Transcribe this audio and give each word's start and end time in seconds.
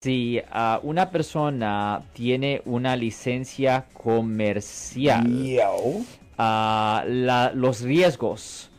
Si 0.00 0.40
ah, 0.52 0.78
una 0.84 1.10
persona 1.10 2.00
tiene 2.12 2.62
una 2.66 2.94
licencia 2.94 3.86
comercial, 3.92 5.26
ah, 6.38 7.02
los 7.52 7.80
riesgos 7.80 8.70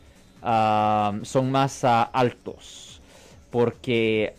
ah, 0.42 1.12
son 1.20 1.50
más 1.50 1.84
altos. 1.84 3.02
Porque 3.50 4.32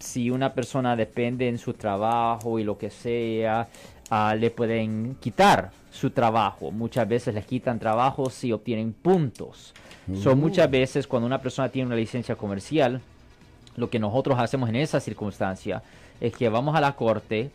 si 0.00 0.28
una 0.28 0.52
persona 0.52 0.96
depende 0.96 1.48
en 1.48 1.56
su 1.56 1.72
trabajo 1.72 2.58
y 2.58 2.64
lo 2.64 2.76
que 2.76 2.90
sea, 2.90 3.66
le 4.36 4.50
pueden 4.50 5.16
quitar 5.20 5.70
su 5.90 6.10
trabajo. 6.10 6.70
Muchas 6.70 7.08
veces 7.08 7.34
les 7.34 7.46
quitan 7.46 7.78
trabajo 7.78 8.28
si 8.28 8.52
obtienen 8.52 8.92
puntos. 8.92 9.72
Son 10.14 10.36
mm. 10.36 10.40
muchas 10.42 10.70
veces 10.70 11.06
cuando 11.06 11.26
una 11.26 11.40
persona 11.40 11.70
tiene 11.70 11.86
una 11.86 11.96
licencia 11.96 12.34
comercial, 12.34 13.00
lo 13.78 13.90
que 13.90 13.98
nosotros 13.98 14.38
hacemos 14.38 14.68
en 14.68 14.76
esa 14.76 15.00
circunstancia 15.00 15.82
es 16.20 16.34
que 16.34 16.48
vamos 16.48 16.76
a 16.76 16.80
la 16.80 16.96
corte 16.96 17.50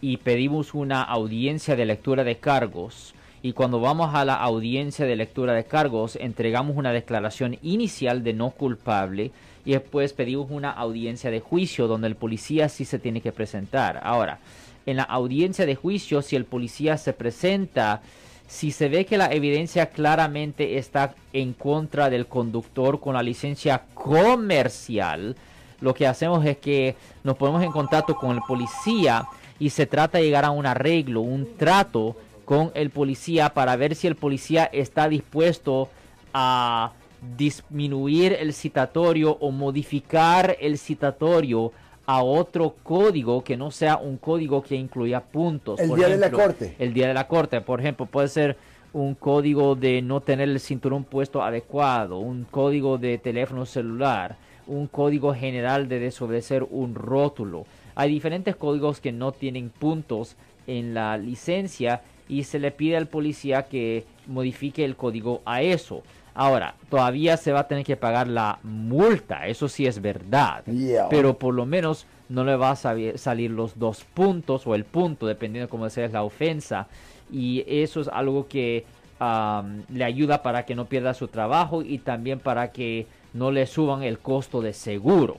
y 0.00 0.18
pedimos 0.18 0.74
una 0.74 1.02
audiencia 1.02 1.76
de 1.76 1.86
lectura 1.86 2.24
de 2.24 2.36
cargos. 2.36 3.14
Y 3.42 3.52
cuando 3.52 3.80
vamos 3.80 4.14
a 4.14 4.24
la 4.24 4.34
audiencia 4.34 5.06
de 5.06 5.16
lectura 5.16 5.52
de 5.52 5.64
cargos, 5.64 6.16
entregamos 6.16 6.76
una 6.76 6.92
declaración 6.92 7.58
inicial 7.62 8.24
de 8.24 8.32
no 8.32 8.50
culpable 8.50 9.30
y 9.64 9.72
después 9.72 10.12
pedimos 10.12 10.50
una 10.50 10.70
audiencia 10.70 11.30
de 11.30 11.40
juicio 11.40 11.86
donde 11.86 12.08
el 12.08 12.16
policía 12.16 12.68
sí 12.68 12.84
se 12.84 12.98
tiene 12.98 13.20
que 13.20 13.32
presentar. 13.32 14.00
Ahora, 14.02 14.38
en 14.86 14.96
la 14.96 15.04
audiencia 15.04 15.64
de 15.66 15.74
juicio, 15.74 16.20
si 16.22 16.36
el 16.36 16.44
policía 16.44 16.98
se 16.98 17.12
presenta, 17.12 18.02
si 18.46 18.70
se 18.70 18.88
ve 18.88 19.06
que 19.06 19.18
la 19.18 19.32
evidencia 19.32 19.86
claramente 19.86 20.78
está 20.78 21.14
en 21.32 21.52
contra 21.54 22.10
del 22.10 22.26
conductor 22.26 23.00
con 23.00 23.14
la 23.14 23.22
licencia 23.22 23.84
comercial, 23.94 25.36
lo 25.80 25.94
que 25.94 26.06
hacemos 26.06 26.44
es 26.46 26.58
que 26.58 26.96
nos 27.22 27.36
ponemos 27.36 27.62
en 27.62 27.72
contacto 27.72 28.14
con 28.14 28.30
el 28.30 28.42
policía 28.46 29.26
y 29.58 29.70
se 29.70 29.86
trata 29.86 30.18
de 30.18 30.24
llegar 30.24 30.44
a 30.44 30.50
un 30.50 30.66
arreglo, 30.66 31.20
un 31.20 31.56
trato 31.56 32.16
con 32.44 32.70
el 32.74 32.90
policía 32.90 33.54
para 33.54 33.76
ver 33.76 33.94
si 33.94 34.06
el 34.06 34.16
policía 34.16 34.64
está 34.72 35.08
dispuesto 35.08 35.88
a 36.32 36.92
disminuir 37.36 38.34
el 38.34 38.52
citatorio 38.52 39.36
o 39.40 39.50
modificar 39.50 40.56
el 40.60 40.78
citatorio 40.78 41.72
a 42.06 42.22
otro 42.22 42.74
código 42.82 43.42
que 43.42 43.56
no 43.56 43.70
sea 43.70 43.96
un 43.96 44.18
código 44.18 44.62
que 44.62 44.76
incluya 44.76 45.20
puntos. 45.20 45.80
El 45.80 45.94
día 45.94 46.08
de 46.08 46.18
la 46.18 46.30
corte. 46.30 46.74
El 46.78 46.92
día 46.92 47.08
de 47.08 47.14
la 47.14 47.26
corte, 47.26 47.60
por 47.60 47.80
ejemplo, 47.80 48.06
puede 48.06 48.28
ser 48.28 48.56
un 48.92 49.14
código 49.14 49.74
de 49.74 50.02
no 50.02 50.20
tener 50.20 50.48
el 50.48 50.60
cinturón 50.60 51.04
puesto 51.04 51.42
adecuado, 51.42 52.18
un 52.18 52.44
código 52.44 52.96
de 52.98 53.18
teléfono 53.18 53.66
celular, 53.66 54.36
un 54.66 54.86
código 54.86 55.34
general 55.34 55.88
de 55.88 55.98
desobedecer 55.98 56.66
un 56.70 56.94
rótulo. 56.94 57.66
Hay 57.96 58.10
diferentes 58.10 58.54
códigos 58.56 59.00
que 59.00 59.12
no 59.12 59.32
tienen 59.32 59.70
puntos 59.70 60.36
en 60.66 60.94
la 60.94 61.16
licencia 61.18 62.02
y 62.28 62.44
se 62.44 62.58
le 62.58 62.70
pide 62.70 62.96
al 62.96 63.08
policía 63.08 63.64
que 63.64 64.04
modifique 64.26 64.84
el 64.84 64.96
código 64.96 65.42
a 65.44 65.62
eso. 65.62 66.02
Ahora, 66.34 66.74
todavía 66.90 67.36
se 67.36 67.52
va 67.52 67.60
a 67.60 67.68
tener 67.68 67.84
que 67.84 67.96
pagar 67.96 68.26
la 68.26 68.58
multa, 68.64 69.46
eso 69.46 69.68
sí 69.68 69.86
es 69.86 70.02
verdad, 70.02 70.64
pero 71.08 71.38
por 71.38 71.54
lo 71.54 71.64
menos 71.64 72.06
no 72.28 72.42
le 72.42 72.56
va 72.56 72.72
a 72.72 72.76
salir 72.76 73.50
los 73.50 73.78
dos 73.78 74.04
puntos 74.04 74.66
o 74.66 74.74
el 74.74 74.84
punto, 74.84 75.26
dependiendo 75.26 75.66
de 75.66 75.70
cómo 75.70 75.88
sea 75.90 76.08
la 76.08 76.24
ofensa. 76.24 76.88
Y 77.30 77.64
eso 77.68 78.00
es 78.00 78.08
algo 78.08 78.48
que 78.48 78.84
le 79.88 80.04
ayuda 80.04 80.42
para 80.42 80.64
que 80.66 80.74
no 80.74 80.86
pierda 80.86 81.14
su 81.14 81.28
trabajo 81.28 81.82
y 81.82 81.98
también 81.98 82.40
para 82.40 82.72
que 82.72 83.06
no 83.32 83.52
le 83.52 83.66
suban 83.66 84.02
el 84.02 84.18
costo 84.18 84.60
de 84.60 84.72
seguro. 84.72 85.38